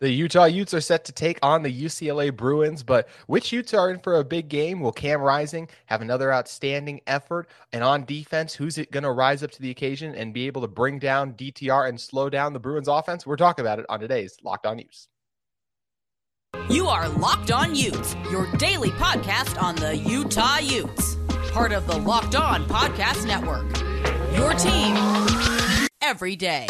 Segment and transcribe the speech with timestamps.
[0.00, 3.90] The Utah Utes are set to take on the UCLA Bruins, but which Utes are
[3.90, 4.80] in for a big game?
[4.80, 7.48] Will Cam Rising have another outstanding effort?
[7.72, 10.62] And on defense, who's it going to rise up to the occasion and be able
[10.62, 13.26] to bring down DTR and slow down the Bruins offense?
[13.26, 15.08] We're talking about it on today's Locked On Utes.
[16.70, 21.16] You are Locked On Utes, your daily podcast on the Utah Utes,
[21.50, 23.66] part of the Locked On Podcast Network.
[24.36, 24.96] Your team
[26.00, 26.68] every day.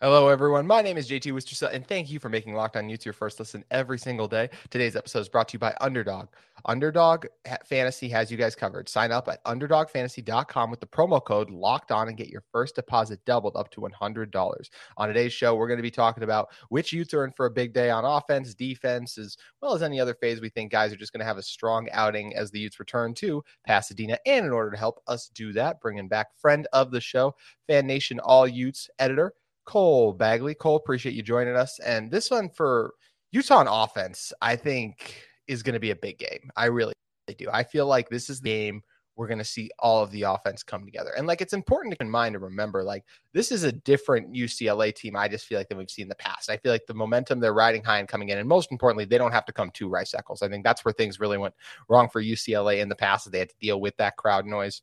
[0.00, 0.64] Hello, everyone.
[0.64, 3.40] My name is JT Wisterset, and thank you for making Locked On Utes your first
[3.40, 4.48] listen every single day.
[4.70, 6.28] Today's episode is brought to you by Underdog.
[6.66, 7.26] Underdog
[7.64, 8.88] Fantasy has you guys covered.
[8.88, 13.18] Sign up at underdogfantasy.com with the promo code Locked On and get your first deposit
[13.24, 14.70] doubled up to $100.
[14.98, 17.50] On today's show, we're going to be talking about which Utes are in for a
[17.50, 20.96] big day on offense, defense, as well as any other phase we think guys are
[20.96, 24.16] just going to have a strong outing as the Utes return to Pasadena.
[24.26, 27.34] And in order to help us do that, bringing back friend of the show,
[27.66, 29.34] Fan Nation All Utes editor.
[29.68, 30.54] Cole Bagley.
[30.54, 31.78] Cole, appreciate you joining us.
[31.80, 32.94] And this one for
[33.32, 36.50] Utah on offense, I think is going to be a big game.
[36.56, 36.94] I really
[37.36, 37.48] do.
[37.52, 38.82] I feel like this is the game
[39.14, 41.10] we're going to see all of the offense come together.
[41.18, 44.94] And like it's important to in mind to remember, like this is a different UCLA
[44.94, 45.16] team.
[45.16, 46.48] I just feel like than we've seen in the past.
[46.48, 49.18] I feel like the momentum they're riding high and coming in, and most importantly, they
[49.18, 50.40] don't have to come to Rice Eccles.
[50.40, 51.54] I think that's where things really went
[51.90, 53.30] wrong for UCLA in the past.
[53.30, 54.80] They had to deal with that crowd noise.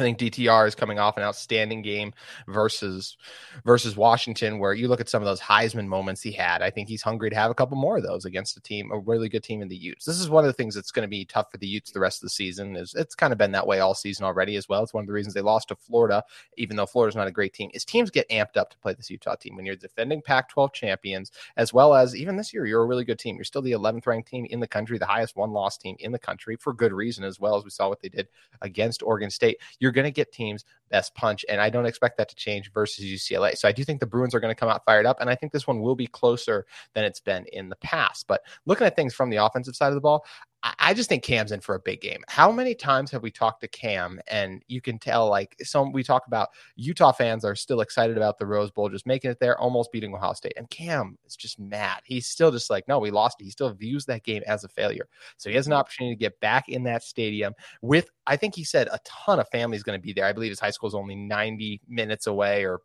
[0.00, 2.14] I think DTR is coming off an outstanding game
[2.48, 3.18] versus
[3.64, 6.62] versus Washington, where you look at some of those Heisman moments he had.
[6.62, 8.98] I think he's hungry to have a couple more of those against a team, a
[8.98, 10.06] really good team in the Utes.
[10.06, 12.00] This is one of the things that's going to be tough for the Utes the
[12.00, 12.76] rest of the season.
[12.76, 14.82] Is it's kind of been that way all season already as well.
[14.82, 16.24] It's one of the reasons they lost to Florida,
[16.56, 17.70] even though Florida's not a great team.
[17.74, 21.30] Is teams get amped up to play this Utah team when you're defending Pac-12 champions,
[21.58, 23.36] as well as even this year you're a really good team.
[23.36, 26.10] You're still the 11th ranked team in the country, the highest one loss team in
[26.10, 28.28] the country for good reason as well as we saw what they did
[28.62, 29.58] against Oregon State.
[29.78, 31.44] You're going to get teams best punch.
[31.48, 33.56] And I don't expect that to change versus UCLA.
[33.56, 35.18] So I do think the Bruins are going to come out fired up.
[35.20, 38.26] And I think this one will be closer than it's been in the past.
[38.26, 40.24] But looking at things from the offensive side of the ball,
[40.62, 42.22] I just think Cam's in for a big game.
[42.28, 46.02] How many times have we talked to Cam and you can tell like some we
[46.02, 49.58] talk about Utah fans are still excited about the Rose Bowl, just making it there,
[49.58, 50.52] almost beating Ohio State.
[50.58, 52.00] And Cam is just mad.
[52.04, 53.44] He's still just like, no, we lost it.
[53.44, 55.08] He still views that game as a failure.
[55.38, 58.64] So he has an opportunity to get back in that stadium with, I think he
[58.64, 60.26] said a ton of families going to be there.
[60.26, 62.80] I believe his high school is only 90 minutes away or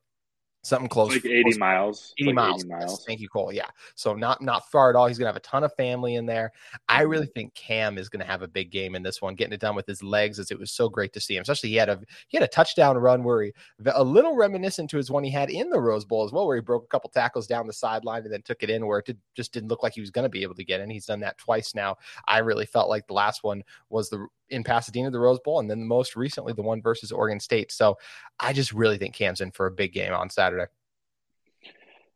[0.66, 2.14] something close like 80 close, miles.
[2.18, 2.64] 80 like miles.
[2.64, 3.06] 80 miles.
[3.06, 3.54] thank you cole.
[3.54, 3.68] Yeah.
[3.94, 5.08] So not not far at all.
[5.08, 6.52] He's gonna have a ton of family in there.
[6.90, 7.10] I mm-hmm.
[7.10, 9.76] really think cam is gonna have a big game in this one getting it done
[9.76, 11.42] with his legs as it was so great to see him.
[11.42, 13.52] Especially he had a he had a touchdown run where he
[13.94, 16.56] a little reminiscent to his one he had in the rose bowl as well where
[16.56, 19.06] he broke a couple tackles down the sideline and then took it in where it
[19.06, 20.90] did, just didn't look like he was gonna be able to get in.
[20.90, 21.98] He's done that twice now.
[22.28, 25.70] I really felt like the last one was the in Pasadena, the Rose Bowl, and
[25.70, 27.72] then most recently the one versus Oregon State.
[27.72, 27.98] So
[28.40, 30.66] I just really think Cam's in for a big game on Saturday.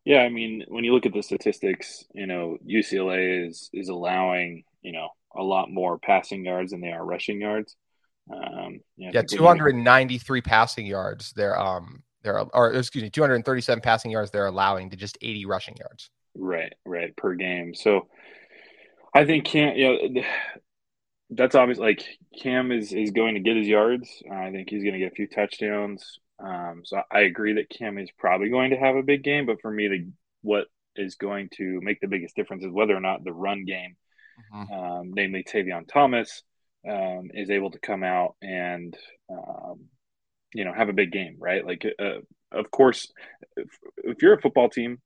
[0.04, 4.64] Yeah, I mean, when you look at the statistics, you know, UCLA is is allowing,
[4.82, 7.76] you know, a lot more passing yards than they are rushing yards.
[8.32, 11.32] Um, yeah, 293 passing yards.
[11.32, 15.76] They're um they're or excuse me, 237 passing yards they're allowing to just 80 rushing
[15.76, 16.10] yards.
[16.34, 17.74] Right, right, per game.
[17.74, 18.08] So
[19.14, 20.22] I think Cam, you know,
[21.30, 21.78] that's obvious.
[21.78, 22.04] Like
[22.42, 24.22] Cam is is going to get his yards.
[24.30, 26.18] I think he's going to get a few touchdowns.
[26.38, 29.60] Um, so I agree that Cam is probably going to have a big game, but
[29.60, 33.22] for me, the what is going to make the biggest difference is whether or not
[33.22, 33.96] the run game,
[34.52, 34.72] mm-hmm.
[34.72, 36.42] um, namely Tavion Thomas,
[36.88, 38.96] um, is able to come out and
[39.30, 39.86] um,
[40.54, 41.64] you know have a big game, right?
[41.64, 42.20] Like, uh,
[42.52, 43.12] of course,
[43.56, 43.68] if,
[43.98, 45.00] if you're a football team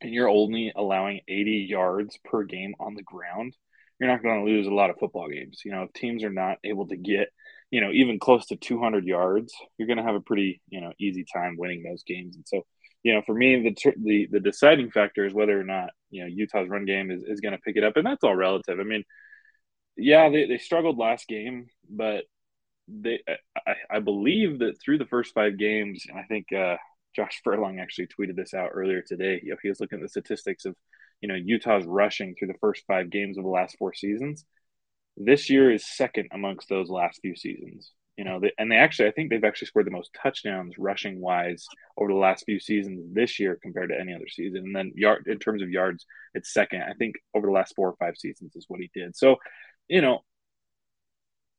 [0.00, 3.54] and you're only allowing 80 yards per game on the ground,
[4.00, 5.60] you're not going to lose a lot of football games.
[5.64, 7.28] You know, if teams are not able to get
[7.70, 10.92] you know, even close to 200 yards, you're going to have a pretty, you know,
[10.98, 12.34] easy time winning those games.
[12.34, 12.66] And so,
[13.02, 16.26] you know, for me, the the the deciding factor is whether or not you know
[16.26, 18.78] Utah's run game is, is going to pick it up, and that's all relative.
[18.78, 19.04] I mean,
[19.96, 22.24] yeah, they, they struggled last game, but
[22.88, 23.20] they
[23.66, 26.76] I, I believe that through the first five games, and I think uh,
[27.16, 29.40] Josh Furlong actually tweeted this out earlier today.
[29.42, 30.76] You know, he was looking at the statistics of
[31.20, 34.44] you know Utah's rushing through the first five games of the last four seasons
[35.16, 37.92] this year is second amongst those last few seasons.
[38.16, 41.20] You know, they, and they actually, I think they've actually scored the most touchdowns rushing
[41.20, 44.58] wise over the last few seasons this year compared to any other season.
[44.64, 46.82] And then yard in terms of yards, it's second.
[46.82, 49.16] I think over the last four or five seasons is what he did.
[49.16, 49.36] So,
[49.88, 50.20] you know,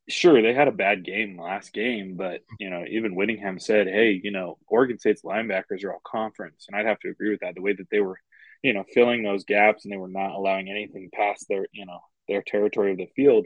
[0.09, 4.19] sure they had a bad game last game, but you know even Whittingham said, "Hey,
[4.23, 7.55] you know Oregon State's linebackers are all conference," and I'd have to agree with that.
[7.55, 8.19] The way that they were,
[8.63, 11.99] you know, filling those gaps and they were not allowing anything past their you know
[12.27, 13.45] their territory of the field.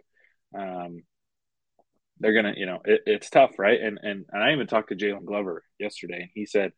[0.58, 1.04] Um,
[2.20, 3.80] they're gonna, you know, it, it's tough, right?
[3.80, 6.72] And and and I even talked to Jaylon Glover yesterday, and he said,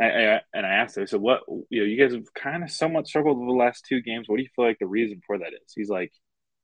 [0.00, 2.64] I, I, and I asked him, I said, "What you know, you guys have kind
[2.64, 4.28] of somewhat struggled with the last two games.
[4.28, 6.12] What do you feel like the reason for that is?" He's like,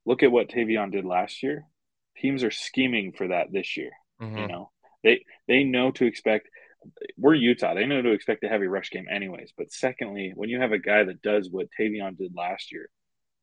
[0.05, 1.65] "Look at what Tavion did last year.
[2.17, 3.91] Teams are scheming for that this year.
[4.21, 4.37] Mm-hmm.
[4.37, 4.71] You know,
[5.03, 6.49] they they know to expect.
[7.17, 7.73] We're Utah.
[7.73, 9.53] They know to expect a heavy rush game, anyways.
[9.57, 12.89] But secondly, when you have a guy that does what Tavion did last year,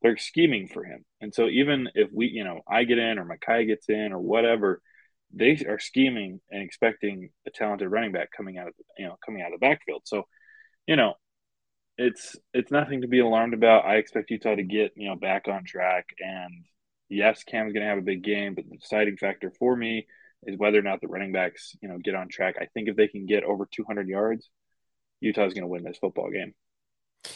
[0.01, 1.05] they're scheming for him.
[1.21, 4.19] And so even if we, you know, I get in or Mekhi gets in or
[4.19, 4.81] whatever,
[5.33, 9.15] they are scheming and expecting a talented running back coming out of the, you know
[9.25, 10.01] coming out of the backfield.
[10.05, 10.23] So,
[10.87, 11.13] you know,
[11.97, 13.85] it's it's nothing to be alarmed about.
[13.85, 16.07] I expect Utah to get you know back on track.
[16.19, 16.65] And
[17.09, 20.07] yes, Cam's going to have a big game, but the deciding factor for me
[20.43, 22.55] is whether or not the running backs you know get on track.
[22.59, 24.49] I think if they can get over 200 yards,
[25.19, 26.53] Utah is going to win this football game.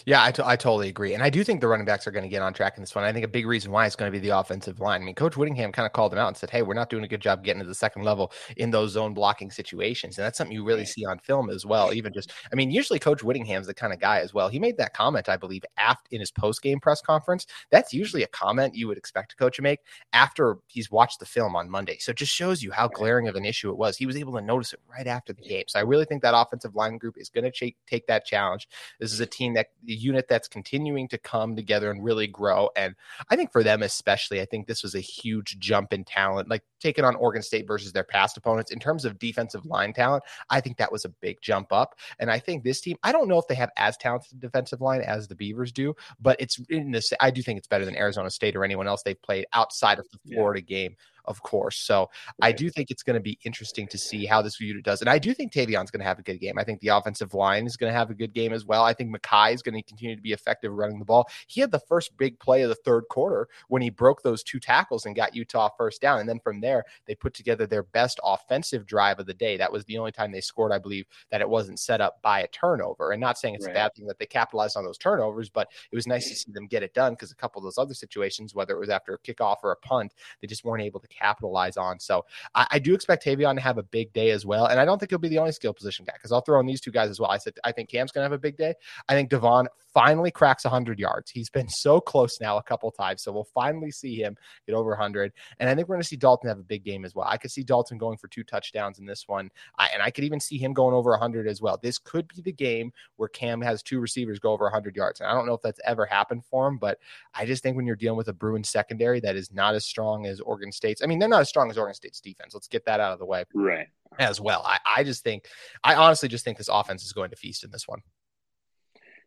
[0.06, 1.14] Yeah, I, t- I totally agree.
[1.14, 2.96] And I do think the running backs are going to get on track in this
[2.96, 3.04] one.
[3.04, 5.02] I think a big reason why it's going to be the offensive line.
[5.02, 7.04] I mean, Coach Whittingham kind of called them out and said, hey, we're not doing
[7.04, 10.18] a good job getting to the second level in those zone blocking situations.
[10.18, 11.94] And that's something you really see on film as well.
[11.94, 14.48] Even just, I mean, usually Coach Whittingham's the kind of guy as well.
[14.48, 17.46] He made that comment, I believe, after in his post game press conference.
[17.70, 19.80] That's usually a comment you would expect a coach to make
[20.14, 21.98] after he's watched the film on Monday.
[22.00, 23.98] So it just shows you how glaring of an issue it was.
[23.98, 25.66] He was able to notice it right after the game.
[25.68, 28.70] So I really think that offensive line group is going to ch- take that challenge.
[29.00, 32.70] This is a team that the unit that's continuing to come together and really grow.
[32.76, 32.96] And
[33.30, 36.64] I think for them, especially, I think this was a huge jump in talent, like
[36.80, 40.24] taking on Oregon State versus their past opponents in terms of defensive line talent.
[40.50, 41.96] I think that was a big jump up.
[42.20, 45.02] And I think this team, I don't know if they have as talented defensive line
[45.02, 48.30] as the Beavers do, but it's in this, I do think it's better than Arizona
[48.30, 50.78] State or anyone else they've played outside of the Florida yeah.
[50.78, 51.78] game of course.
[51.78, 52.10] So
[52.42, 55.02] I do think it's going to be interesting to see how this unit does.
[55.02, 56.58] And I do think Tavion's going to have a good game.
[56.58, 58.84] I think the offensive line is going to have a good game as well.
[58.84, 61.28] I think Mekhi is going to continue to be effective running the ball.
[61.48, 64.60] He had the first big play of the third quarter when he broke those two
[64.60, 66.20] tackles and got Utah first down.
[66.20, 69.58] And then from there, they put together their best offensive drive of the day.
[69.58, 72.42] That was the only time they scored, I believe, that it wasn't set up by
[72.42, 73.12] a turnover.
[73.12, 73.72] And not saying it's right.
[73.72, 76.52] a bad thing that they capitalized on those turnovers, but it was nice to see
[76.52, 79.14] them get it done because a couple of those other situations, whether it was after
[79.14, 82.00] a kickoff or a punt, they just weren't able to capitalize on.
[82.00, 82.26] So
[82.56, 84.66] I, I, do expect Tavion to have a big day as well.
[84.66, 86.66] And I don't think he'll be the only skill position guy because I'll throw in
[86.66, 87.30] these two guys as well.
[87.30, 88.74] I said I think Cam's going to have a big day.
[89.08, 91.30] I think Devaughn finally cracks 100 yards.
[91.30, 93.24] He's been so close now a couple times.
[93.24, 94.36] So we'll finally see him
[94.68, 95.32] get over 100.
[95.60, 97.28] And I think we're going to see Dalton have a big game as well.
[97.28, 99.50] I could see Dalton going for two touchdowns in this one.
[99.78, 101.80] I, and I could even see him going over 100 as well.
[101.82, 105.20] This could be the game where Cam has two receivers go over 100 yards.
[105.20, 106.98] And I don't know if that's ever happened for him, but
[107.34, 110.26] I just think when you're dealing with a Bruin secondary that is not as strong
[110.26, 112.54] as Oregon State's, I mean, they're not as strong as Oregon State's defense.
[112.54, 113.44] Let's get that out of the way.
[113.54, 113.88] Right.
[114.20, 114.64] As well.
[114.66, 115.46] I, I just think,
[115.84, 118.02] I honestly just think this offense is going to feast in this one.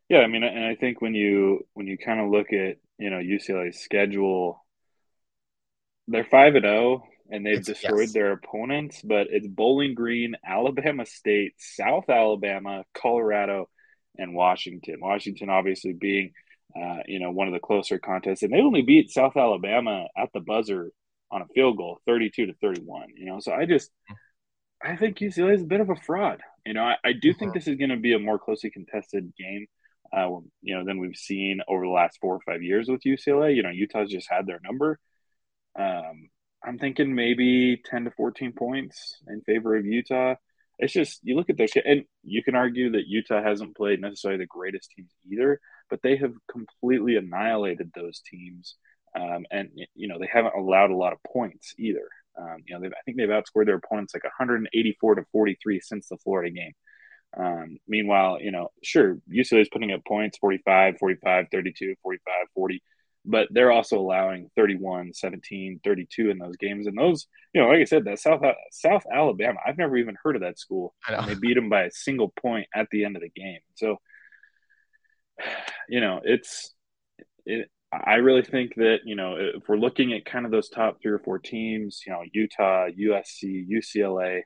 [0.08, 3.10] Yeah, I mean, and I think when you when you kind of look at you
[3.10, 4.64] know UCLA's schedule,
[6.06, 8.12] they're five and zero, oh, and they've it's, destroyed yes.
[8.12, 9.02] their opponents.
[9.02, 13.68] But it's Bowling Green, Alabama State, South Alabama, Colorado,
[14.16, 14.96] and Washington.
[15.00, 16.32] Washington, obviously, being
[16.80, 20.28] uh, you know one of the closer contests, and they only beat South Alabama at
[20.32, 20.92] the buzzer
[21.32, 23.08] on a field goal, thirty-two to thirty-one.
[23.16, 23.90] You know, so I just
[24.80, 26.42] I think UCLA is a bit of a fraud.
[26.64, 27.58] You know, I, I do think mm-hmm.
[27.58, 29.66] this is going to be a more closely contested game
[30.12, 30.28] uh,
[30.62, 33.54] you know, than we've seen over the last four or five years with UCLA.
[33.54, 34.98] You know, Utah's just had their number.
[35.78, 36.28] Um,
[36.64, 40.34] I'm thinking maybe 10 to 14 points in favor of Utah.
[40.78, 44.38] It's just you look at their and you can argue that Utah hasn't played necessarily
[44.38, 48.74] the greatest teams either, but they have completely annihilated those teams,
[49.18, 52.06] um, and you know they haven't allowed a lot of points either.
[52.38, 56.18] Um, you know, I think they've outscored their opponents like 184 to 43 since the
[56.18, 56.72] Florida game.
[57.38, 62.82] Um, meanwhile, you know, sure, UCLA is putting up points 45, 45, 32, 45, 40,
[63.26, 66.86] but they're also allowing 31, 17, 32 in those games.
[66.86, 70.36] And those, you know, like I said, that South South Alabama, I've never even heard
[70.36, 70.94] of that school.
[71.08, 73.60] And they beat them by a single point at the end of the game.
[73.74, 73.96] So,
[75.88, 76.72] you know, it's,
[77.44, 81.02] it, I really think that, you know, if we're looking at kind of those top
[81.02, 84.42] three or four teams, you know, Utah, USC, UCLA,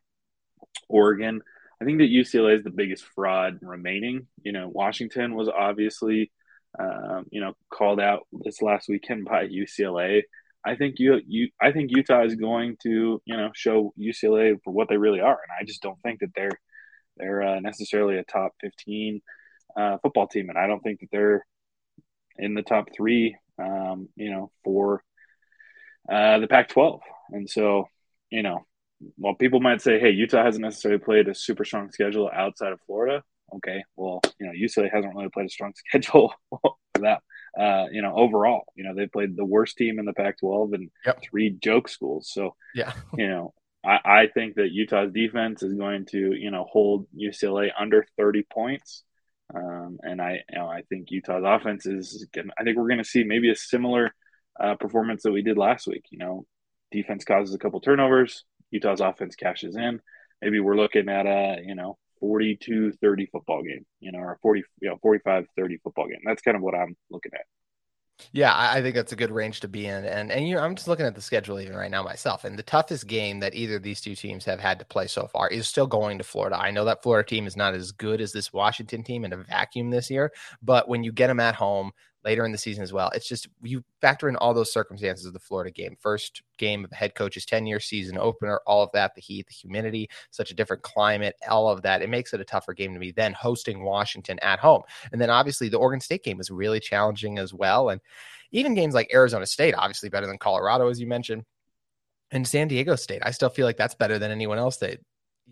[0.89, 1.41] Oregon,
[1.81, 4.27] I think that UCLA is the biggest fraud remaining.
[4.43, 6.31] You know, Washington was obviously,
[6.79, 10.23] um, you know, called out this last weekend by UCLA.
[10.65, 14.73] I think you, you, I think Utah is going to, you know, show UCLA for
[14.73, 16.61] what they really are, and I just don't think that they're
[17.17, 19.23] they're uh, necessarily a top fifteen
[19.75, 21.47] uh, football team, and I don't think that they're
[22.37, 25.03] in the top three, um, you know, for
[26.11, 27.01] uh, the Pac-12.
[27.31, 27.87] And so,
[28.31, 28.65] you know,
[29.17, 32.81] while people might say, "Hey, Utah hasn't necessarily played a super strong schedule outside of
[32.87, 33.23] Florida,"
[33.57, 37.23] okay, well, you know, UCLA hasn't really played a strong schedule for that.
[37.59, 40.91] Uh, you know, overall, you know, they played the worst team in the Pac-12 and
[41.05, 41.21] yep.
[41.23, 42.31] three joke schools.
[42.33, 43.55] So, yeah, you know,
[43.85, 48.45] I, I think that Utah's defense is going to, you know, hold UCLA under 30
[48.53, 49.03] points.
[49.53, 52.27] Um, and I, you know, I think Utah's offense is.
[52.33, 54.15] Getting, I think we're going to see maybe a similar
[54.61, 56.05] uh, performance that we did last week.
[56.11, 56.47] You know,
[56.93, 60.01] defense causes a couple turnovers, Utah's offense cashes in.
[60.43, 64.63] Maybe we're looking at a, you know, 42 30 football game, you know, or 40,
[64.81, 66.21] you know, 45 30 football game.
[66.25, 67.47] That's kind of what I'm looking at.
[68.33, 70.05] Yeah, I think that's a good range to be in.
[70.05, 72.45] And and you know, I'm just looking at the schedule even right now myself.
[72.45, 75.27] And the toughest game that either of these two teams have had to play so
[75.27, 76.59] far is still going to Florida.
[76.59, 79.39] I know that Florida team is not as good as this Washington team in a
[79.39, 81.93] vacuum this year, but when you get them at home,
[82.25, 83.11] later in the season as well.
[83.15, 85.97] It's just you factor in all those circumstances of the Florida game.
[85.99, 89.47] First game of the head coach's 10 year season opener, all of that, the heat,
[89.47, 92.03] the humidity, such a different climate, all of that.
[92.03, 94.83] It makes it a tougher game to be then hosting Washington at home.
[95.13, 97.89] And then obviously the Oregon State game is really challenging as well.
[97.89, 98.01] And
[98.53, 101.45] even games like Arizona State, obviously better than Colorado, as you mentioned.
[102.33, 105.01] And San Diego State, I still feel like that's better than anyone else that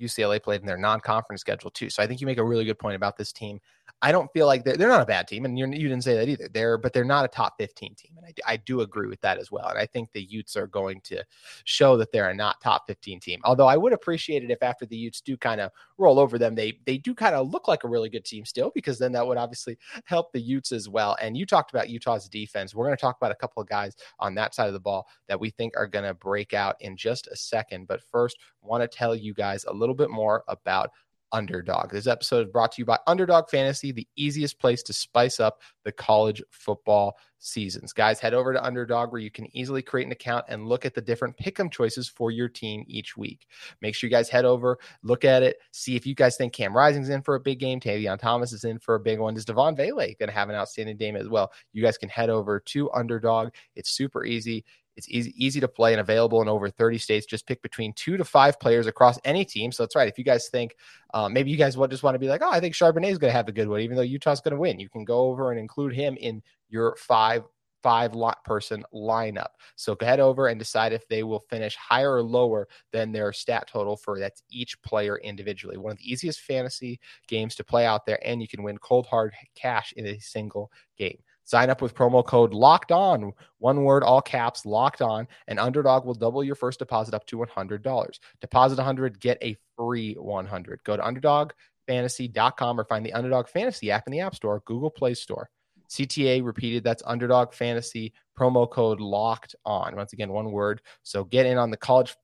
[0.00, 1.90] UCLA played in their non-conference schedule too.
[1.90, 3.58] So I think you make a really good point about this team.
[4.00, 6.28] I don't feel like they're, they're not a bad team, and you didn't say that
[6.28, 6.48] either.
[6.52, 9.38] They're but they're not a top 15 team, and I, I do agree with that
[9.38, 9.68] as well.
[9.68, 11.24] And I think the Utes are going to
[11.64, 13.40] show that they're a not top 15 team.
[13.44, 16.54] Although I would appreciate it if after the Utes do kind of roll over them,
[16.54, 19.26] they they do kind of look like a really good team still, because then that
[19.26, 21.16] would obviously help the Utes as well.
[21.20, 22.74] And you talked about Utah's defense.
[22.74, 25.08] We're going to talk about a couple of guys on that side of the ball
[25.26, 27.88] that we think are going to break out in just a second.
[27.88, 30.90] But first, want to tell you guys a little bit more about
[31.32, 31.90] Underdog.
[31.90, 35.60] This episode is brought to you by Underdog Fantasy, the easiest place to spice up
[35.84, 37.92] the college football seasons.
[37.92, 40.94] Guys, head over to Underdog where you can easily create an account and look at
[40.94, 43.46] the different pick'em choices for your team each week.
[43.80, 46.76] Make sure you guys head over, look at it, see if you guys think Cam
[46.76, 49.36] Rising's in for a big game, Tavion Thomas is in for a big one.
[49.36, 51.52] Is Devaughn Vele going to have an outstanding game as well?
[51.72, 53.50] You guys can head over to Underdog.
[53.76, 54.64] It's super easy.
[54.98, 57.24] It's easy, easy to play and available in over 30 states.
[57.24, 59.70] Just pick between two to five players across any team.
[59.72, 60.08] So that's right.
[60.08, 60.74] If you guys think
[61.14, 63.18] uh, maybe you guys would just want to be like, oh, I think Charbonnet is
[63.18, 65.20] going to have a good one, even though Utah's going to win, you can go
[65.20, 67.44] over and include him in your five
[67.82, 69.50] five lot person lineup.
[69.76, 73.32] So go head over and decide if they will finish higher or lower than their
[73.32, 75.76] stat total for that's each player individually.
[75.76, 79.06] One of the easiest fantasy games to play out there, and you can win cold
[79.06, 81.18] hard cash in a single game.
[81.48, 86.04] Sign up with promo code locked on, one word, all caps, locked on, and Underdog
[86.04, 88.18] will double your first deposit up to $100.
[88.42, 90.80] Deposit 100, get a free 100.
[90.84, 95.14] Go to underdogfantasy.com or find the Underdog Fantasy app in the App Store, Google Play
[95.14, 95.48] Store.
[95.88, 99.96] CTA repeated, that's Underdog Fantasy, promo code locked on.
[99.96, 100.82] Once again, one word.
[101.02, 102.14] So get in on the college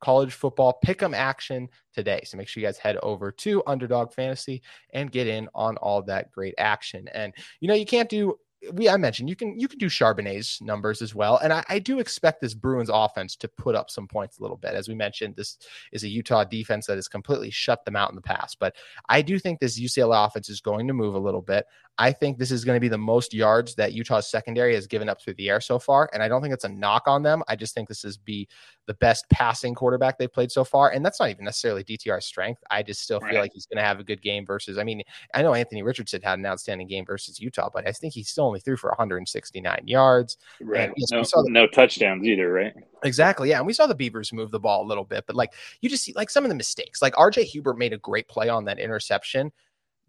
[0.00, 2.22] college football pick 'em action today.
[2.24, 4.62] So make sure you guys head over to Underdog Fantasy
[4.94, 7.06] and get in on all that great action.
[7.08, 8.38] And you know, you can't do
[8.72, 11.78] we I mentioned you can you can do Charbonnet's numbers as well, and I, I,
[11.78, 14.74] do expect this Bruins offense to put up some points a little bit.
[14.74, 15.58] As we mentioned, this
[15.90, 18.76] is a Utah defense that has completely shut them out in the past, but
[19.08, 21.66] I do think this UCLA offense is going to move a little bit.
[21.98, 25.08] I think this is going to be the most yards that Utah's secondary has given
[25.08, 27.42] up through the air so far, and I don't think it's a knock on them.
[27.48, 28.48] I just think this is be
[28.86, 32.62] the best passing quarterback they've played so far, and that's not even necessarily DTR's strength.
[32.70, 33.32] I just still right.
[33.32, 34.78] feel like he's going to have a good game versus.
[34.78, 35.02] I mean,
[35.34, 38.46] I know Anthony Richardson had an outstanding game versus Utah, but I think he still
[38.46, 40.38] only threw for 169 yards.
[40.62, 40.88] Right.
[40.88, 42.72] And, yes, no, the, no touchdowns either, right?
[43.04, 43.50] Exactly.
[43.50, 43.58] Yeah.
[43.58, 46.04] And we saw the Beavers move the ball a little bit, but like you just
[46.04, 47.02] see like some of the mistakes.
[47.02, 49.52] Like RJ Hubert made a great play on that interception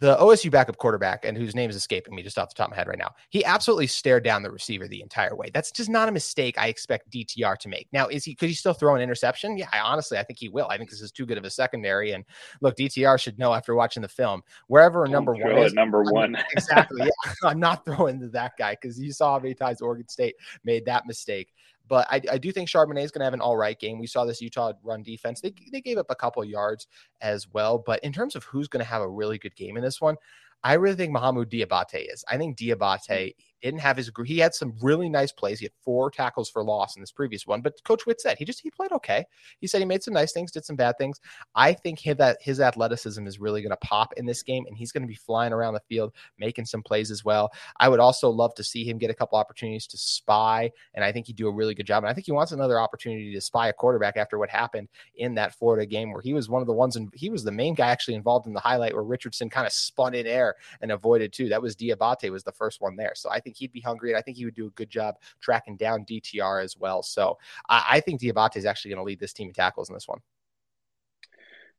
[0.03, 2.72] the OSU backup quarterback, and whose name is escaping me just off the top of
[2.72, 5.50] my head right now, he absolutely stared down the receiver the entire way.
[5.53, 7.88] That's just not a mistake I expect DTR to make.
[7.93, 9.57] Now, is he could he still throw an interception?
[9.57, 10.67] Yeah, I honestly I think he will.
[10.69, 12.12] I think this is too good of a secondary.
[12.12, 12.25] And
[12.60, 16.36] look, DTR should know after watching the film, wherever Don't number one is number one.
[16.51, 17.05] exactly.
[17.05, 17.33] Yeah.
[17.45, 20.83] I'm not throwing to that guy because you saw how many times Oregon State made
[20.83, 21.53] that mistake.
[21.93, 24.00] But I, I do think Charbonnet is going to have an all right game.
[24.00, 25.41] We saw this Utah run defense.
[25.41, 26.88] They, they gave up a couple yards
[27.21, 27.77] as well.
[27.77, 30.15] But in terms of who's going to have a really good game in this one,
[30.63, 32.25] I really think Mohamoud Diabate is.
[32.27, 33.43] I think Diabate hmm.
[33.67, 35.60] Didn't have his he had some really nice plays.
[35.60, 38.46] He had four tackles for loss in this previous one, but Coach Witt said he
[38.46, 39.25] just he played okay.
[39.60, 41.20] He said he made some nice things, did some bad things.
[41.55, 44.77] I think his, that his athleticism is really going to pop in this game, and
[44.77, 47.51] he's going to be flying around the field making some plays as well.
[47.79, 51.12] I would also love to see him get a couple opportunities to spy, and I
[51.12, 52.03] think he'd do a really good job.
[52.03, 55.36] And I think he wants another opportunity to spy a quarterback after what happened in
[55.36, 57.74] that Florida game where he was one of the ones and he was the main
[57.74, 61.34] guy actually involved in the highlight where Richardson kind of spun in air and avoided
[61.34, 61.50] too.
[61.50, 63.13] That was Diabate was the first one there.
[63.15, 64.89] So I think think he'd be hungry, and I think he would do a good
[64.89, 67.03] job tracking down DTR as well.
[67.03, 67.38] So
[67.69, 70.07] I, I think Diabate is actually going to lead this team in tackles in this
[70.07, 70.19] one.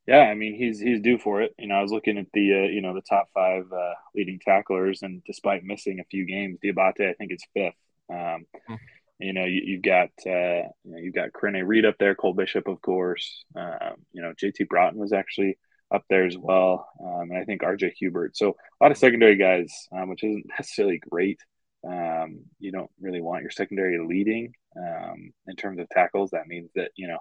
[0.07, 1.55] Yeah, I mean he's he's due for it.
[1.57, 4.39] You know, I was looking at the uh, you know the top five uh, leading
[4.39, 7.73] tacklers, and despite missing a few games, Diabate I think is fifth.
[8.09, 8.75] Um, mm-hmm.
[9.17, 12.33] You know, you, have got uh, you know, you've got Karene Reid up there, Cole
[12.33, 13.45] Bishop, of course.
[13.55, 15.57] Um, you know, JT Broughton was actually
[15.89, 18.37] up there as well, um, and I think RJ Hubert.
[18.37, 21.39] So a lot of secondary guys, um, which isn't necessarily great.
[21.87, 26.31] Um, you don't really want your secondary leading um, in terms of tackles.
[26.31, 27.19] That means that you know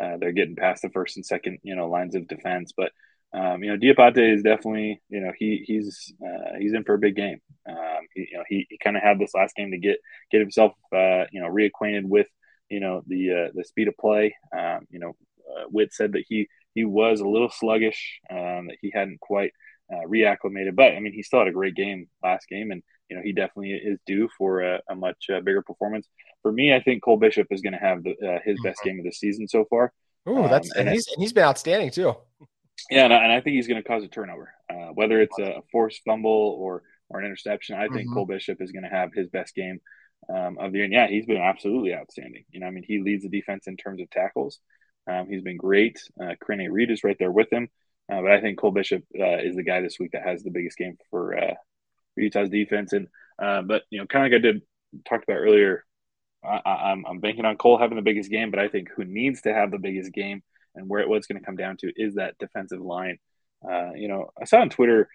[0.00, 2.72] uh, they're getting past the first and second, you know, lines of defense.
[2.76, 2.92] But
[3.32, 6.98] um, you know, Diabate is definitely, you know, he he's uh, he's in for a
[6.98, 7.40] big game.
[7.68, 9.98] Um, he, you know, he, he kind of had this last game to get
[10.32, 12.26] get himself, uh, you know, reacquainted with,
[12.68, 14.34] you know, the uh, the speed of play.
[14.56, 15.10] Um, you know,
[15.48, 19.52] uh, Witt said that he he was a little sluggish, um, that he hadn't quite
[19.92, 20.74] uh, reacclimated.
[20.74, 23.32] But I mean, he still had a great game last game, and you know, he
[23.32, 26.06] definitely is due for a, a much uh, bigger performance.
[26.42, 28.88] For me, I think Cole Bishop is going to have the, uh, his best mm-hmm.
[28.88, 29.92] game of the season so far.
[30.26, 32.14] Oh, that's um, and, and he's and he's been outstanding too.
[32.90, 35.38] Yeah, and I, and I think he's going to cause a turnover, uh, whether it's
[35.38, 37.76] a forced fumble or or an interception.
[37.76, 38.14] I think mm-hmm.
[38.14, 39.80] Cole Bishop is going to have his best game
[40.32, 40.84] um, of the year.
[40.84, 42.44] And yeah, he's been absolutely outstanding.
[42.50, 44.60] You know, I mean, he leads the defense in terms of tackles.
[45.10, 46.00] Um, he's been great.
[46.22, 47.68] Uh, Reid is right there with him.
[48.10, 50.50] Uh, but I think Cole Bishop uh, is the guy this week that has the
[50.50, 51.54] biggest game for, uh,
[52.14, 52.92] for Utah's defense.
[52.92, 53.08] And
[53.40, 54.62] uh, but you know, kind of like I did
[55.08, 55.84] talked about earlier,
[56.44, 58.50] I, I'm I'm banking on Cole having the biggest game.
[58.50, 60.42] But I think who needs to have the biggest game
[60.74, 63.18] and where it what's going to come down to is that defensive line.
[63.64, 65.08] Uh, you know, I saw on Twitter.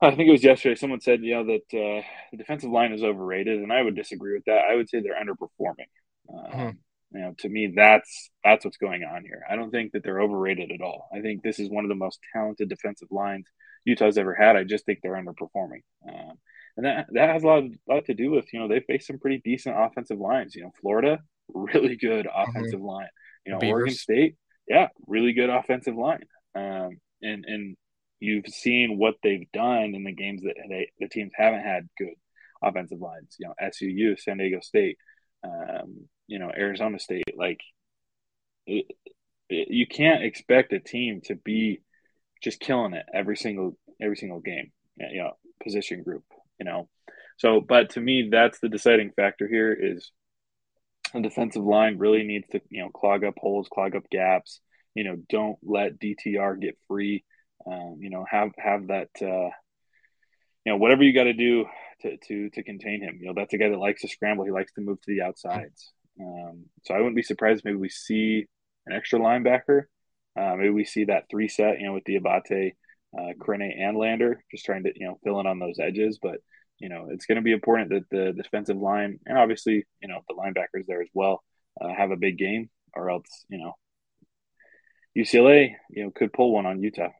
[0.00, 0.74] I think it was yesterday.
[0.74, 4.34] Someone said, you know, that uh, the defensive line is overrated, and I would disagree
[4.34, 4.62] with that.
[4.70, 5.88] I would say they're underperforming.
[6.28, 6.70] Um, mm-hmm.
[7.12, 9.42] You know, to me, that's that's what's going on here.
[9.48, 11.08] I don't think that they're overrated at all.
[11.14, 13.46] I think this is one of the most talented defensive lines
[13.84, 14.56] Utah's ever had.
[14.56, 16.32] I just think they're underperforming, um,
[16.76, 19.18] and that that has a lot, lot to do with you know they face some
[19.18, 20.54] pretty decent offensive lines.
[20.54, 21.20] You know, Florida,
[21.54, 22.50] really good mm-hmm.
[22.50, 22.88] offensive mm-hmm.
[22.88, 23.08] line.
[23.46, 23.72] You know, Beavers.
[23.72, 24.36] Oregon State,
[24.68, 26.24] yeah, really good offensive line.
[26.54, 27.76] Um, and and
[28.18, 32.14] you've seen what they've done in the games that they, the teams haven't had good
[32.62, 33.36] offensive lines.
[33.38, 34.98] You know, SUU, San Diego State,
[35.44, 37.24] um, you know, Arizona State.
[37.36, 37.60] Like,
[38.66, 38.86] it,
[39.48, 41.82] it, you can't expect a team to be
[42.42, 44.72] just killing it every single every single game.
[44.96, 46.24] You know, position group.
[46.58, 46.88] You know,
[47.36, 50.10] so but to me, that's the deciding factor here is
[51.12, 54.60] the defensive line really needs to you know clog up holes, clog up gaps.
[54.94, 57.24] You know, don't let DTR get free.
[57.66, 59.10] Um, you know, have have that.
[59.20, 59.50] Uh,
[60.64, 61.66] you know, whatever you got to do
[62.02, 63.18] to to to contain him.
[63.20, 64.44] You know, that's a guy that likes to scramble.
[64.44, 65.92] He likes to move to the outsides.
[66.20, 67.62] Um, so I wouldn't be surprised.
[67.64, 68.46] Maybe we see
[68.86, 69.84] an extra linebacker.
[70.38, 71.80] Uh, maybe we see that three set.
[71.80, 72.72] You know, with Diabate,
[73.18, 76.18] uh, Karene, and Lander, just trying to you know fill in on those edges.
[76.20, 76.38] But
[76.78, 80.20] you know, it's going to be important that the defensive line and obviously, you know,
[80.28, 81.42] the linebackers there as well
[81.80, 83.74] uh, have a big game, or else, you know,
[85.16, 87.10] UCLA, you know, could pull one on Utah.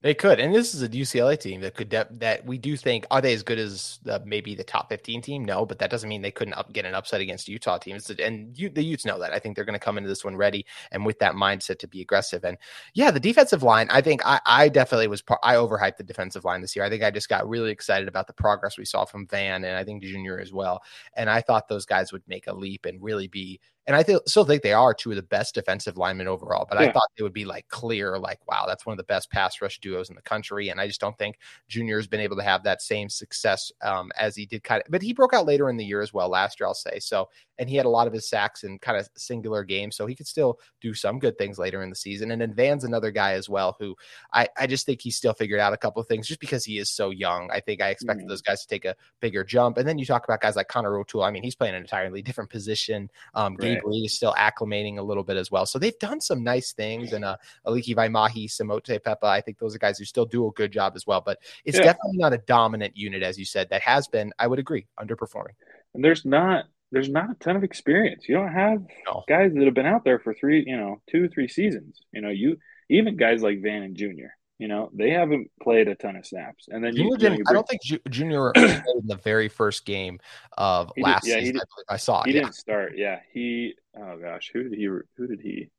[0.00, 3.04] They could, and this is a UCLA team that could de- that we do think
[3.10, 5.44] are they as good as uh, maybe the top fifteen team?
[5.44, 8.08] No, but that doesn't mean they couldn't up, get an upset against Utah teams.
[8.08, 9.32] And you, the Utes know that.
[9.32, 11.88] I think they're going to come into this one ready and with that mindset to
[11.88, 12.44] be aggressive.
[12.44, 12.58] And
[12.94, 13.88] yeah, the defensive line.
[13.90, 15.20] I think I, I definitely was.
[15.20, 16.84] Par- I overhyped the defensive line this year.
[16.84, 19.76] I think I just got really excited about the progress we saw from Van and
[19.76, 20.80] I think Junior as well.
[21.14, 23.58] And I thought those guys would make a leap and really be
[23.88, 26.66] and I th- still think they are two of the best defensive linemen overall.
[26.68, 26.88] But yeah.
[26.88, 29.62] I thought they would be like clear, like wow, that's one of the best pass
[29.62, 30.68] rush duos in the country.
[30.68, 34.12] And I just don't think Junior has been able to have that same success um,
[34.18, 34.92] as he did kind of.
[34.92, 36.98] But he broke out later in the year as well last year, I'll say.
[36.98, 40.04] So and he had a lot of his sacks in kind of singular games, so
[40.04, 42.30] he could still do some good things later in the season.
[42.30, 43.96] And then Van's another guy as well who
[44.34, 46.76] I I just think he still figured out a couple of things just because he
[46.76, 47.50] is so young.
[47.50, 48.28] I think I expected mm-hmm.
[48.28, 49.78] those guys to take a bigger jump.
[49.78, 51.22] And then you talk about guys like Connor O'Toole.
[51.22, 53.10] I mean, he's playing an entirely different position.
[53.34, 53.77] Um, right.
[53.84, 55.66] Lee is still acclimating a little bit as well.
[55.66, 57.12] So they've done some nice things.
[57.12, 57.36] And uh,
[57.66, 60.92] Aliki Vimahi, Simote Pepa, I think those are guys who still do a good job
[60.96, 61.20] as well.
[61.20, 61.84] But it's yeah.
[61.84, 65.54] definitely not a dominant unit, as you said, that has been, I would agree, underperforming.
[65.94, 68.28] And there's not there's not a ton of experience.
[68.28, 69.24] You don't have no.
[69.28, 72.00] guys that have been out there for three, you know, two, three seasons.
[72.12, 72.56] You know, you
[72.88, 74.34] even guys like Van and Junior.
[74.58, 76.66] You know, they haven't played a ton of snaps.
[76.68, 80.18] And then you, you, you I don't think Junior played in the very first game
[80.56, 81.60] of last did, yeah, season.
[81.88, 82.24] I, I, saw.
[82.24, 82.42] He yeah.
[82.42, 82.94] didn't start.
[82.96, 83.74] Yeah, he.
[83.96, 84.84] Oh gosh, who did he?
[84.84, 85.70] Who did he?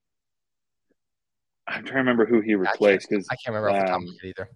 [1.67, 4.49] I'm trying to remember who he replaced because I, can't remember um, either.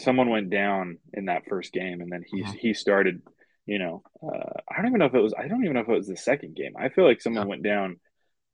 [0.00, 2.52] Someone went down in that first game, and then he mm-hmm.
[2.52, 3.22] he started
[3.68, 5.34] you know, uh, I don't even know if it was.
[5.38, 6.72] I don't even know if it was the second game.
[6.76, 7.50] I feel like someone yeah.
[7.50, 8.00] went down,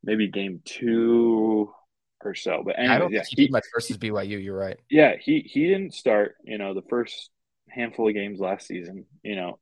[0.02, 1.72] maybe game two
[2.24, 2.62] or so.
[2.64, 4.42] But anyway, I don't yeah, he much versus BYU.
[4.42, 4.78] You're right.
[4.90, 6.36] Yeah, he he didn't start.
[6.44, 7.30] You know, the first
[7.68, 9.06] handful of games last season.
[9.22, 9.58] You know,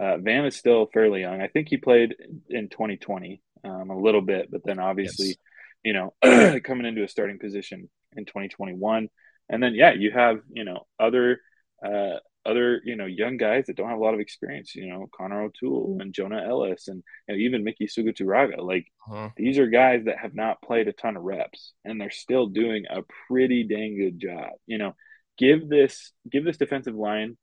[0.00, 1.42] Uh, Van is still fairly young.
[1.42, 2.14] I think he played
[2.48, 5.36] in 2020 um, a little bit, but then obviously, yes.
[5.84, 6.14] you know,
[6.64, 9.08] coming into a starting position in 2021,
[9.48, 11.40] and then yeah, you have you know other
[11.84, 14.74] uh, other you know young guys that don't have a lot of experience.
[14.74, 18.58] You know, Connor O'Toole and Jonah Elliss, and you know, even Miki Suguturaga.
[18.58, 19.30] Like uh-huh.
[19.36, 22.84] these are guys that have not played a ton of reps, and they're still doing
[22.88, 24.50] a pretty dang good job.
[24.66, 24.96] You know,
[25.38, 27.36] give this give this defensive line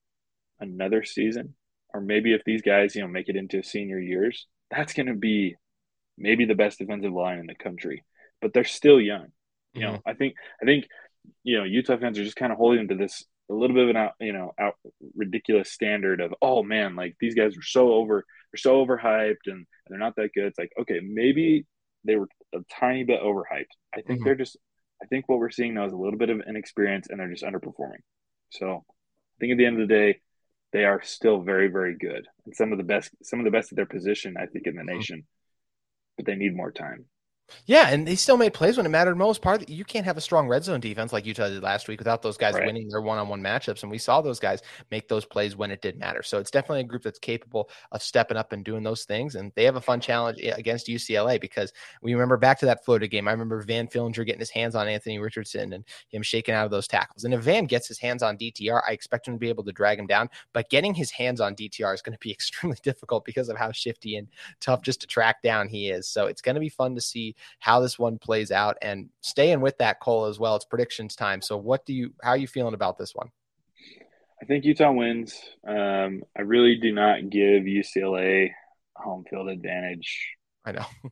[0.60, 1.56] another season,
[1.94, 5.16] or maybe if these guys you know make it into senior years, that's going to
[5.16, 5.56] be
[6.18, 8.04] maybe the best defensive line in the country.
[8.42, 9.28] But they're still young.
[9.74, 10.10] You know, mm-hmm.
[10.10, 10.88] I think I think
[11.44, 13.90] you know Utah fans are just kind of holding to this a little bit of
[13.90, 14.76] an out, you know, out
[15.16, 19.66] ridiculous standard of, oh man, like these guys are so over, they're so overhyped and
[19.88, 20.46] they're not that good.
[20.46, 21.66] It's like, okay, maybe
[22.04, 23.74] they were a tiny bit overhyped.
[23.94, 24.24] I think mm-hmm.
[24.26, 24.58] they're just,
[25.02, 27.44] I think what we're seeing now is a little bit of inexperience and they're just
[27.44, 28.02] underperforming.
[28.50, 30.22] So I think at the end of the day,
[30.74, 33.72] they are still very, very good and some of the best, some of the best
[33.72, 34.98] at their position, I think, in the mm-hmm.
[34.98, 35.28] nation,
[36.18, 37.06] but they need more time.
[37.66, 39.42] Yeah, and they still made plays when it mattered most.
[39.42, 42.00] Part of, you can't have a strong red zone defense like Utah did last week
[42.00, 42.66] without those guys right.
[42.66, 45.98] winning their one-on-one matchups, and we saw those guys make those plays when it did
[45.98, 46.24] matter.
[46.24, 49.52] So it's definitely a group that's capable of stepping up and doing those things, and
[49.56, 53.28] they have a fun challenge against UCLA because we remember back to that Florida game.
[53.28, 56.72] I remember Van Fillinger getting his hands on Anthony Richardson and him shaking out of
[56.72, 57.24] those tackles.
[57.24, 59.72] And if Van gets his hands on DTR, I expect him to be able to
[59.72, 60.30] drag him down.
[60.54, 63.72] But getting his hands on DTR is going to be extremely difficult because of how
[63.72, 64.28] shifty and
[64.60, 66.08] tough just to track down he is.
[66.08, 69.62] So it's going to be fun to see how this one plays out and staying
[69.62, 70.56] with that Cole as well.
[70.56, 71.42] It's predictions time.
[71.42, 73.30] So what do you how are you feeling about this one?
[74.42, 75.40] I think Utah wins.
[75.68, 78.52] Um, I really do not give UCLA
[78.96, 80.36] home field advantage.
[80.66, 80.86] I know.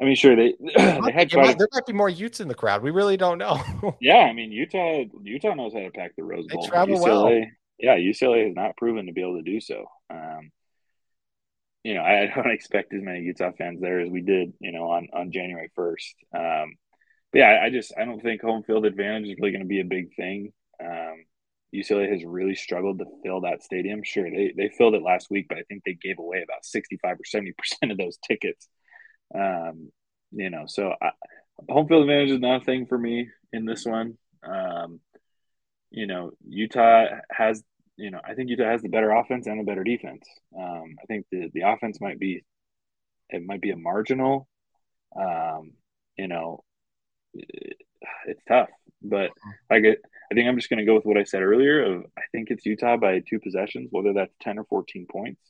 [0.00, 2.82] I mean, sure they they had might, there might be more Utes in the crowd.
[2.82, 3.62] We really don't know.
[4.00, 6.62] yeah, I mean Utah Utah knows how to pack the Rose Bowl.
[6.62, 7.46] They travel UCLA, well.
[7.78, 9.86] Yeah, UCLA has not proven to be able to do so.
[10.10, 10.50] Um,
[11.86, 14.90] you know, I don't expect as many Utah fans there as we did, you know,
[14.90, 16.14] on, on January 1st.
[16.34, 16.74] Um,
[17.32, 19.68] but yeah, I, I, just, I don't think home field advantage is really going to
[19.68, 20.52] be a big thing.
[20.82, 21.24] Um,
[21.72, 24.02] UCLA has really struggled to fill that stadium.
[24.02, 27.18] Sure, they, they filled it last week, but I think they gave away about 65
[27.18, 28.68] or 70% of those tickets.
[29.32, 29.92] Um,
[30.32, 31.10] you know, so I,
[31.68, 34.18] home field advantage is not a thing for me in this one.
[34.42, 34.98] Um,
[35.90, 37.62] you know, Utah has
[37.96, 40.26] you know, I think Utah has the better offense and the better defense.
[40.58, 42.44] Um, I think the the offense might be
[43.30, 44.48] it might be a marginal.
[45.18, 45.72] Um,
[46.16, 46.64] you know,
[47.34, 47.76] it,
[48.26, 48.68] it's tough,
[49.02, 49.30] but
[49.70, 49.98] I get.
[50.30, 51.84] I think I'm just going to go with what I said earlier.
[51.84, 55.40] Of I think it's Utah by two possessions, whether that's ten or fourteen points.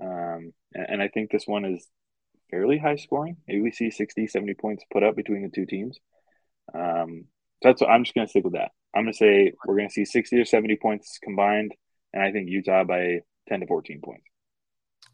[0.00, 1.86] Um, and, and I think this one is
[2.50, 3.36] fairly high scoring.
[3.46, 5.98] Maybe we see 60, 70 points put up between the two teams.
[6.74, 7.24] Um,
[7.62, 8.72] so that's what I'm just going to stick with that.
[8.96, 11.74] I'm going to say we're going to see 60 or 70 points combined,
[12.14, 14.24] and I think Utah by 10 to 14 points.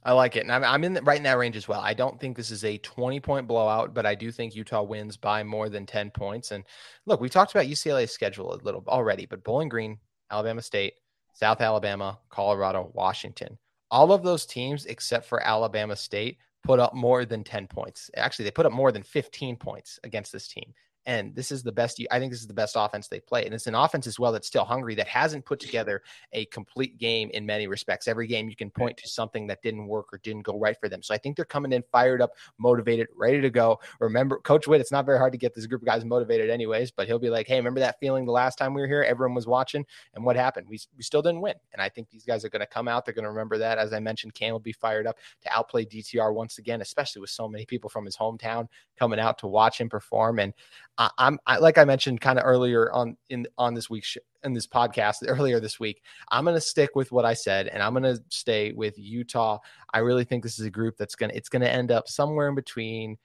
[0.04, 0.44] I like it.
[0.44, 1.80] And I'm, I'm in the, right in that range as well.
[1.80, 5.16] I don't think this is a 20 point blowout, but I do think Utah wins
[5.16, 6.52] by more than 10 points.
[6.52, 6.64] And
[7.06, 9.98] look, we talked about UCLA's schedule a little already, but Bowling Green,
[10.30, 10.94] Alabama State,
[11.34, 13.58] South Alabama, Colorado, Washington,
[13.90, 18.10] all of those teams except for Alabama State put up more than 10 points.
[18.16, 20.72] Actually, they put up more than 15 points against this team.
[21.06, 22.00] And this is the best.
[22.10, 24.30] I think this is the best offense they play, and it's an offense as well
[24.30, 28.06] that's still hungry that hasn't put together a complete game in many respects.
[28.06, 30.88] Every game you can point to something that didn't work or didn't go right for
[30.88, 31.02] them.
[31.02, 33.80] So I think they're coming in fired up, motivated, ready to go.
[34.00, 34.80] Remember, Coach Witt.
[34.80, 36.92] It's not very hard to get this group of guys motivated, anyways.
[36.92, 39.02] But he'll be like, "Hey, remember that feeling the last time we were here?
[39.02, 39.84] Everyone was watching,
[40.14, 40.68] and what happened?
[40.68, 43.04] We we still didn't win." And I think these guys are going to come out.
[43.04, 43.78] They're going to remember that.
[43.78, 47.30] As I mentioned, Cam will be fired up to outplay DTR once again, especially with
[47.30, 50.38] so many people from his hometown coming out to watch him perform.
[50.38, 50.52] And
[50.98, 54.52] I, am like I mentioned kind of earlier on in on this week's sh- in
[54.52, 56.02] this podcast earlier this week.
[56.30, 59.58] I'm going to stick with what I said, and I'm going to stay with Utah.
[59.92, 62.08] I really think this is a group that's going to it's going to end up
[62.08, 63.16] somewhere in between.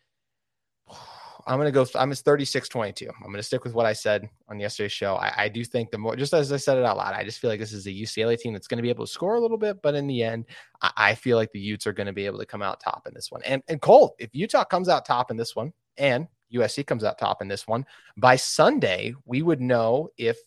[1.45, 1.85] I'm going to go.
[1.95, 3.07] I'm at 36 22.
[3.07, 5.15] I'm going to stick with what I said on yesterday's show.
[5.15, 7.39] I, I, do think the more, just as I said it out loud, I just
[7.39, 9.39] feel like this is a UCLA team that's going to be able to score a
[9.39, 10.43] little bit, but in the end,
[10.81, 13.07] I, I feel like the Utes are going to be able to come out top
[13.07, 13.41] in this one.
[13.43, 17.17] And and Cole, if Utah comes out top in this one, and USC comes out
[17.17, 17.85] top in this one.
[18.17, 20.37] By Sunday, we would know if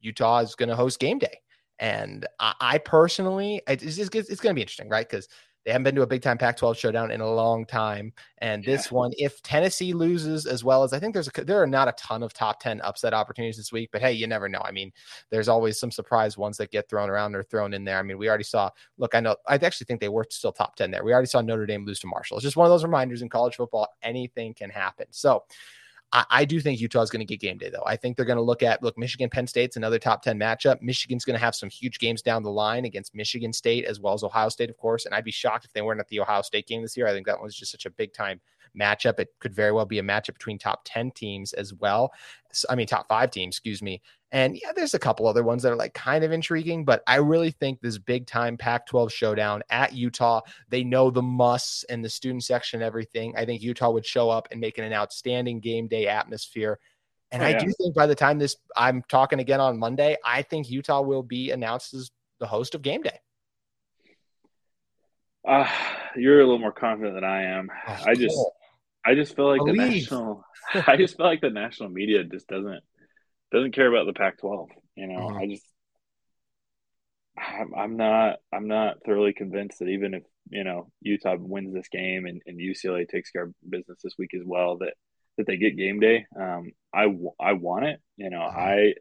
[0.00, 1.40] Utah is going to host game day.
[1.78, 5.08] And I, I personally, it's, it's, it's going to be interesting, right?
[5.08, 5.28] Because
[5.64, 8.12] they haven't been to a big time Pac 12 showdown in a long time.
[8.38, 11.66] And this one, if Tennessee loses as well as I think there's a, there are
[11.66, 14.62] not a ton of top 10 upset opportunities this week, but hey, you never know.
[14.64, 14.90] I mean,
[15.30, 17.98] there's always some surprise ones that get thrown around or thrown in there.
[17.98, 20.76] I mean, we already saw, look, I know, I actually think they were still top
[20.76, 21.04] 10 there.
[21.04, 22.38] We already saw Notre Dame lose to Marshall.
[22.38, 25.06] It's just one of those reminders in college football, anything can happen.
[25.10, 25.44] So,
[26.12, 27.84] I, I do think Utah is going to get game day, though.
[27.86, 30.82] I think they're going to look at look Michigan Penn State's another top ten matchup.
[30.82, 34.14] Michigan's going to have some huge games down the line against Michigan State as well
[34.14, 35.06] as Ohio State, of course.
[35.06, 37.06] And I'd be shocked if they weren't at the Ohio State game this year.
[37.06, 38.40] I think that was just such a big time
[38.78, 39.18] matchup.
[39.18, 42.12] It could very well be a matchup between top 10 teams as well.
[42.68, 44.02] I mean, top five teams, excuse me.
[44.32, 47.16] And yeah, there's a couple other ones that are like kind of intriguing, but I
[47.16, 52.04] really think this big time Pac 12 showdown at Utah, they know the musts and
[52.04, 53.34] the student section, and everything.
[53.36, 56.78] I think Utah would show up and make it an outstanding game day atmosphere.
[57.32, 57.56] And oh, yeah.
[57.56, 61.00] I do think by the time this, I'm talking again on Monday, I think Utah
[61.00, 63.18] will be announced as the host of game day.
[65.46, 65.66] Uh,
[66.16, 67.70] you're a little more confident than I am.
[67.88, 68.54] Oh, I just, cool.
[69.04, 69.76] I just feel like Believe.
[69.76, 70.44] the national
[70.86, 72.82] I just feel like the national media just doesn't
[73.52, 74.68] doesn't care about the Pac-12.
[74.96, 75.38] You know, mm-hmm.
[75.38, 75.64] I just
[77.38, 81.88] I'm, I'm not I'm not thoroughly convinced that even if you know Utah wins this
[81.88, 84.94] game and, and UCLA takes care of business this week as well that
[85.36, 86.26] that they get game day.
[86.38, 87.06] Um, I
[87.40, 88.00] I want it.
[88.16, 88.58] You know, mm-hmm.
[88.58, 88.94] I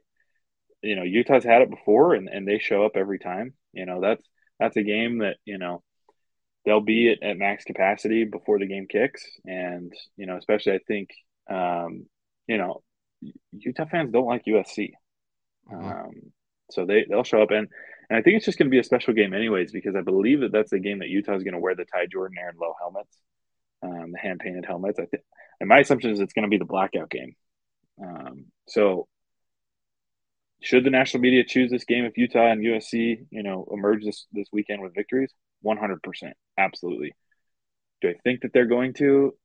[0.82, 3.54] you know Utah's had it before and and they show up every time.
[3.74, 4.24] You know, that's
[4.60, 5.84] that's a game that you know
[6.70, 9.24] they'll be at, at max capacity before the game kicks.
[9.44, 11.10] And, you know, especially I think,
[11.50, 12.06] um,
[12.48, 12.84] you know,
[13.52, 14.92] Utah fans don't like USC.
[15.72, 15.84] Mm-hmm.
[15.84, 16.12] Um,
[16.70, 17.50] so they, they'll show up.
[17.50, 17.68] And,
[18.08, 20.42] and I think it's just going to be a special game, anyways, because I believe
[20.42, 22.76] that that's the game that Utah is going to wear the Ty Jordan Aaron Lowe
[22.80, 23.18] helmets,
[23.82, 25.00] um, the hand painted helmets.
[25.00, 25.24] I think,
[25.60, 27.36] and my assumption is it's going to be the blackout game.
[28.00, 29.08] Um, so
[30.62, 34.28] should the national media choose this game if Utah and USC, you know, emerge this,
[34.32, 35.34] this weekend with victories?
[35.66, 36.32] 100%.
[36.58, 37.14] Absolutely.
[38.02, 39.36] Do I think that they're going to?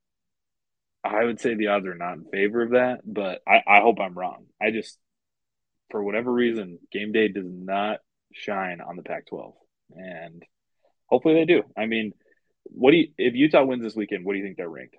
[1.03, 3.99] I would say the odds are not in favor of that, but I, I hope
[3.99, 4.45] I'm wrong.
[4.59, 4.97] I just,
[5.91, 7.99] for whatever reason, game day does not
[8.33, 9.53] shine on the Pac 12.
[9.91, 10.43] And
[11.05, 11.63] hopefully they do.
[11.77, 12.13] I mean,
[12.63, 14.95] what do you, if Utah wins this weekend, what do you think they're ranked?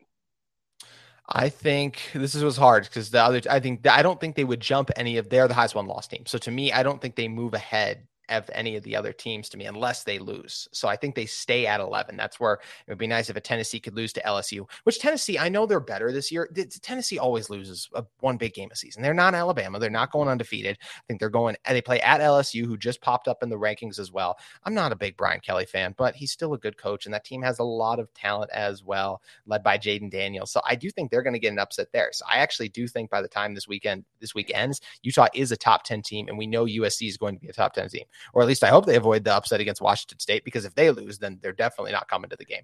[1.28, 4.44] I think this is was hard because the other I think I don't think they
[4.44, 6.24] would jump any of they're the highest one loss team.
[6.26, 9.48] So to me, I don't think they move ahead of any of the other teams
[9.48, 10.68] to me unless they lose.
[10.72, 12.16] So I think they stay at 11.
[12.16, 15.38] That's where it would be nice if a Tennessee could lose to LSU, which Tennessee,
[15.38, 16.48] I know they're better this year.
[16.82, 19.02] Tennessee always loses a, one big game a season.
[19.02, 19.78] They're not Alabama.
[19.78, 20.78] They're not going undefeated.
[20.80, 23.98] I think they're going, they play at LSU, who just popped up in the rankings
[23.98, 24.38] as well.
[24.64, 27.24] I'm not a big Brian Kelly fan, but he's still a good coach, and that
[27.24, 30.50] team has a lot of talent as well, led by Jayden Daniels.
[30.50, 32.10] So I do think they're going to get an upset there.
[32.12, 35.52] So I actually do think by the time this weekend, this week ends, Utah is
[35.52, 37.88] a top 10 team, and we know USC is going to be a top 10
[37.88, 40.74] team, or at least I hope they avoid the upset against Washington State because if
[40.74, 42.62] they lose, then they're definitely not coming to the game.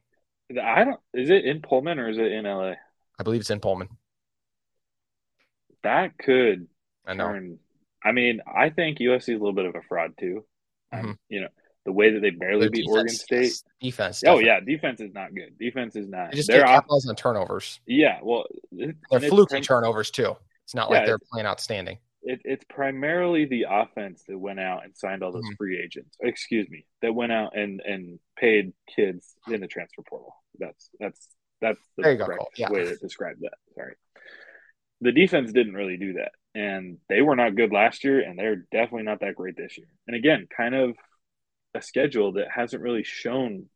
[0.62, 1.00] I don't.
[1.14, 2.74] Is it in Pullman or is it in LA?
[3.18, 3.88] I believe it's in Pullman.
[5.82, 6.68] That could.
[7.06, 7.26] I know.
[7.26, 7.58] Turn,
[8.04, 10.44] I mean, I think USC is a little bit of a fraud too.
[10.92, 11.06] Mm-hmm.
[11.06, 11.48] Um, you know,
[11.84, 13.42] the way that they barely Their beat defense, Oregon State.
[13.42, 13.64] Yes.
[13.80, 14.20] Defense.
[14.20, 14.44] Definitely.
[14.44, 15.58] Oh yeah, defense is not good.
[15.58, 16.30] Defense is not.
[16.30, 17.80] They just they're off- on turnovers.
[17.86, 20.36] Yeah, well, they're fluky turnovers too.
[20.64, 24.84] It's not yeah, like they're playing outstanding it, it's primarily the offense that went out
[24.84, 25.56] and signed all those mm-hmm.
[25.56, 26.16] free agents.
[26.20, 30.34] Excuse me, that went out and and paid kids in the transfer portal.
[30.58, 31.28] That's that's
[31.60, 32.70] that's the correct yeah.
[32.70, 33.54] way to describe that.
[33.74, 33.94] Sorry,
[35.00, 38.64] the defense didn't really do that, and they were not good last year, and they're
[38.72, 39.88] definitely not that great this year.
[40.06, 40.94] And again, kind of
[41.74, 43.66] a schedule that hasn't really shown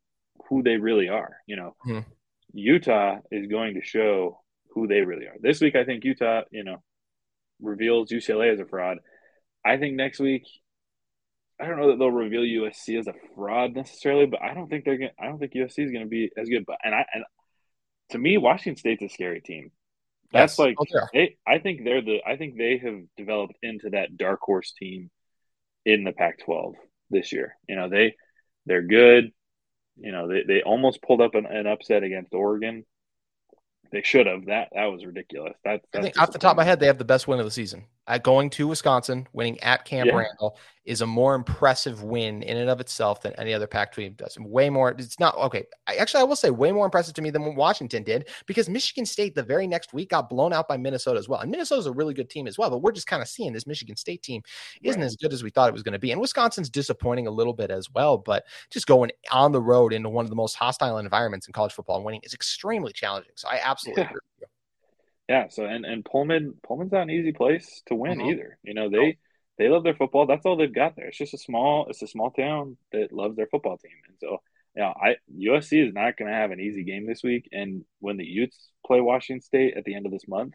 [0.48, 1.38] who they really are.
[1.46, 2.08] You know, mm-hmm.
[2.52, 5.36] Utah is going to show who they really are.
[5.40, 6.82] This week, I think Utah, you know,
[7.60, 8.98] reveals UCLA as a fraud.
[9.64, 10.44] I think next week,
[11.60, 14.84] I don't know that they'll reveal USC as a fraud necessarily, but I don't think
[14.84, 15.12] they're gonna.
[15.18, 16.64] I don't think USC is going to be as good.
[16.66, 17.24] But and I and
[18.10, 19.70] to me, Washington State's a scary team.
[20.32, 20.58] That's yes.
[20.58, 21.36] like oh, okay.
[21.46, 22.20] they, I think they're the.
[22.26, 25.10] I think they have developed into that dark horse team
[25.84, 26.74] in the Pac-12
[27.10, 27.56] this year.
[27.68, 28.16] You know they
[28.66, 29.32] they're good.
[29.96, 32.84] You know they, they almost pulled up an, an upset against Oregon
[33.90, 34.46] they should have.
[34.46, 35.54] That that was ridiculous.
[35.64, 37.44] That, I think off the top of my head, they have the best win of
[37.44, 37.84] the season.
[38.22, 40.16] Going to Wisconsin, winning at Camp yeah.
[40.16, 44.14] Randall is a more impressive win in and of itself than any other Pac team
[44.14, 44.38] does.
[44.38, 44.90] Way more.
[44.90, 45.64] It's not okay.
[45.88, 48.68] I, actually, I will say way more impressive to me than what Washington did because
[48.68, 51.40] Michigan State the very next week got blown out by Minnesota as well.
[51.40, 52.70] And Minnesota's a really good team as well.
[52.70, 54.42] But we're just kind of seeing this Michigan State team
[54.82, 55.06] isn't right.
[55.06, 56.12] as good as we thought it was going to be.
[56.12, 58.16] And Wisconsin's disappointing a little bit as well.
[58.16, 61.72] But just going on the road into one of the most hostile environments in college
[61.72, 63.32] football and winning is extremely challenging.
[63.34, 64.10] So I absolutely yeah.
[64.10, 64.55] agree with you.
[65.28, 65.48] Yeah.
[65.48, 68.30] So and and Pullman Pullman's not an easy place to win mm-hmm.
[68.30, 68.58] either.
[68.62, 69.18] You know they
[69.58, 70.26] they love their football.
[70.26, 71.06] That's all they've got there.
[71.06, 73.92] It's just a small it's a small town that loves their football team.
[74.08, 74.38] And so
[74.76, 77.48] yeah, I USC is not going to have an easy game this week.
[77.52, 80.52] And when the Utes play Washington State at the end of this month,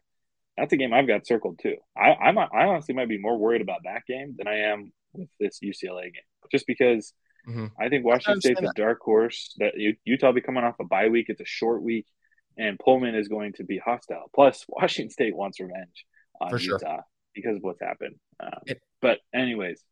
[0.56, 1.78] that's a game I've got circled too.
[1.98, 5.30] I I'm, I honestly might be more worried about that game than I am with
[5.40, 6.14] this UCLA game,
[6.52, 7.14] just because
[7.50, 7.68] mm-hmm.
[7.80, 9.56] I think Washington State's a dark horse.
[9.58, 11.26] That Utah will be coming off a bye week.
[11.30, 12.06] It's a short week.
[12.58, 14.30] And Pullman is going to be hostile.
[14.36, 16.06] Plus, Washington State wants revenge
[16.40, 16.80] on For sure.
[16.82, 17.02] Utah
[17.34, 18.16] because of what's happened.
[18.40, 19.84] Um, It- but anyways,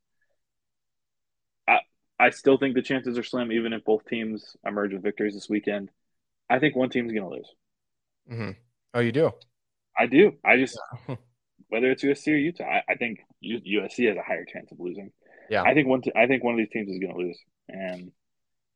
[1.68, 1.80] I
[2.20, 5.50] I still think the chances are slim, even if both teams emerge with victories this
[5.50, 5.90] weekend.
[6.50, 7.50] I think one team's going to lose.
[8.28, 8.52] hmm
[8.94, 9.32] Oh, you do?
[9.98, 10.34] I do.
[10.44, 10.80] I just
[11.70, 14.80] whether it's USC or Utah, I, I think U- USC has a higher chance of
[14.80, 15.12] losing.
[15.50, 15.62] Yeah.
[15.64, 16.02] I think one.
[16.02, 18.12] T- I think one of these teams is going to lose, and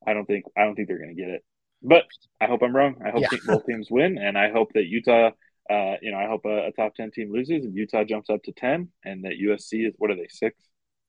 [0.06, 1.44] I don't think I don't think they're going to get it.
[1.84, 2.04] But
[2.40, 2.96] I hope I'm wrong.
[3.06, 3.38] I hope Yeah.
[3.46, 5.32] both teams win, and I hope that Utah.
[5.70, 8.44] Uh, you know, I hope a, a top ten team loses and Utah jumps up
[8.44, 10.58] to ten, and that USC is what are they six?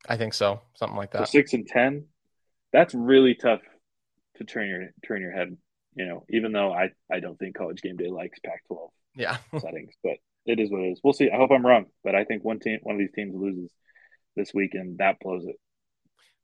[0.09, 0.61] I think so.
[0.75, 1.29] Something like So that.
[1.29, 2.07] six and ten.
[2.73, 3.61] That's really tough
[4.37, 5.57] to turn your turn your head.
[5.97, 9.39] You know, even though I I don't think College Game Day likes Pac-12 Yeah.
[9.61, 10.15] settings, but
[10.47, 11.01] it is what it is.
[11.03, 11.31] We'll see.
[11.31, 13.73] I hope I'm wrong, but I think one team, one of these teams loses
[14.37, 15.57] this week, and that blows it.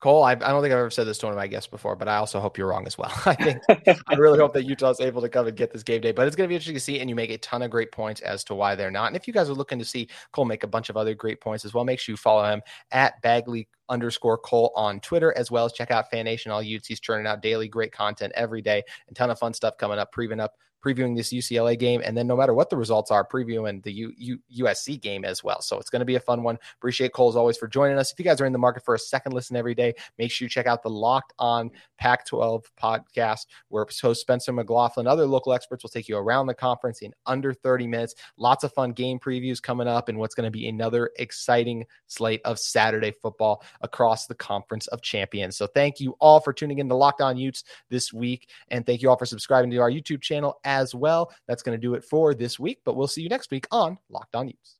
[0.01, 1.95] Cole, I, I don't think I've ever said this to one of my guests before,
[1.95, 3.13] but I also hope you're wrong as well.
[3.27, 3.61] I think
[4.09, 6.13] I really hope that Utah's able to come and get this game day.
[6.13, 7.93] But it's going to be interesting to see, and you make a ton of great
[7.93, 9.09] points as to why they're not.
[9.09, 11.41] And if you guys are looking to see Cole make a bunch of other great
[11.43, 15.51] points as well, make sure you follow him at Bagley underscore Cole on Twitter, as
[15.51, 16.89] well as check out Fan Nation All Utes.
[16.89, 20.15] He's churning out daily great content every day and ton of fun stuff coming up,
[20.15, 23.83] previewing up previewing this UCLA game, and then no matter what the results are, previewing
[23.83, 25.61] the U- U- USC game as well.
[25.61, 26.59] So it's going to be a fun one.
[26.77, 28.12] Appreciate Cole as always for joining us.
[28.12, 30.47] If you guys are in the market for a second listen every day, make sure
[30.47, 35.53] you check out the Locked On Pac 12 podcast, where host Spencer McLaughlin, other local
[35.53, 38.14] experts will take you around the conference in under 30 minutes.
[38.37, 42.40] Lots of fun game previews coming up, and what's going to be another exciting slate
[42.45, 45.57] of Saturday football across the Conference of Champions.
[45.57, 49.03] So thank you all for tuning in to Locked On Utes this week, and thank
[49.03, 51.33] you all for subscribing to our YouTube channel as well.
[51.48, 53.98] That's going to do it for this week, but we'll see you next week on
[54.09, 54.80] Locked On Utes.